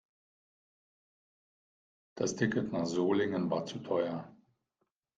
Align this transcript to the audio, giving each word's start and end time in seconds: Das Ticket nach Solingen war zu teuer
Das 2.15 2.35
Ticket 2.35 2.71
nach 2.71 2.87
Solingen 2.87 3.51
war 3.51 3.67
zu 3.67 3.77
teuer 3.83 4.35